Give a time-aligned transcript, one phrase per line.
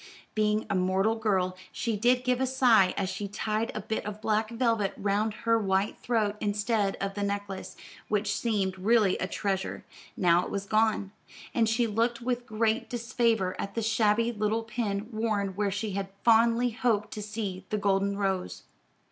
[0.33, 4.19] Being a mortal girl she did give a sigh as she tied a bit of
[4.19, 7.75] black velvet round her white throat, instead of the necklace,
[8.07, 9.85] which seemed really a treasure,
[10.17, 11.11] now it was gone;
[11.53, 16.09] and she looked with great disfavor at the shabby little pin, worn where she had
[16.23, 18.63] fondly hoped to see the golden rose.